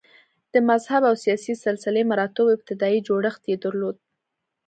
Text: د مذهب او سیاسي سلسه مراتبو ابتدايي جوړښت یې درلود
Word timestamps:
د 0.53 0.55
مذهب 0.69 1.01
او 1.09 1.15
سیاسي 1.23 1.53
سلسه 1.63 1.89
مراتبو 2.11 2.53
ابتدايي 2.55 2.99
جوړښت 3.07 3.43
یې 3.51 3.57
درلود 3.63 3.97